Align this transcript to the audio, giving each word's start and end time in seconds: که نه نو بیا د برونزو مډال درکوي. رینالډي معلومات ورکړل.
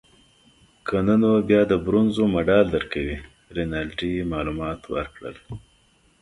که 0.85 0.97
نه 1.07 1.15
نو 1.21 1.31
بیا 1.47 1.61
د 1.67 1.73
برونزو 1.85 2.23
مډال 2.33 2.65
درکوي. 2.75 3.17
رینالډي 3.55 4.11
معلومات 4.33 4.81
ورکړل. 4.93 5.35